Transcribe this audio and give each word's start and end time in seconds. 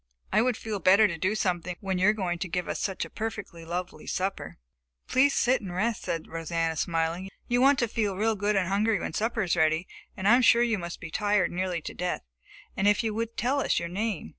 I 0.33 0.41
would 0.41 0.57
feel 0.57 0.79
better 0.79 1.07
to 1.07 1.15
do 1.15 1.35
something 1.35 1.75
when 1.79 1.99
you 1.99 2.07
are 2.07 2.13
going 2.13 2.39
to 2.39 2.47
give 2.47 2.67
us 2.67 2.79
such 2.79 3.05
a 3.05 3.09
perfectly 3.11 3.63
lovely 3.63 4.07
supper." 4.07 4.57
"Please 5.07 5.35
sit 5.35 5.57
still 5.57 5.67
and 5.67 5.75
rest," 5.75 6.01
said 6.01 6.27
Rosanna, 6.27 6.75
smiling. 6.75 7.29
"You 7.47 7.61
want 7.61 7.77
to 7.77 7.87
feel 7.87 8.15
real 8.17 8.35
good 8.35 8.55
and 8.55 8.67
hungry 8.67 8.99
when 8.99 9.13
supper 9.13 9.43
is 9.43 9.55
ready, 9.55 9.87
and 10.17 10.27
I 10.27 10.33
am 10.35 10.41
sure 10.41 10.63
you 10.63 10.79
must 10.79 11.01
be 11.01 11.11
tired 11.11 11.51
nearly 11.51 11.81
to 11.83 11.93
death. 11.93 12.23
And 12.75 12.87
if 12.87 13.03
you 13.03 13.13
would 13.13 13.37
tell 13.37 13.59
us 13.59 13.77
your 13.77 13.89
name.... 13.89 14.29